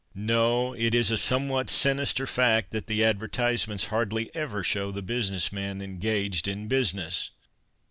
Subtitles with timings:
[0.15, 5.53] No, it is a somewhat sinister fact that the advertisements hardly ever show the business
[5.53, 7.29] man engaged in busi ness.